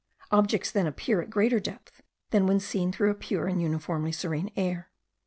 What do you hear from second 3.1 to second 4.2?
a pure and uniformly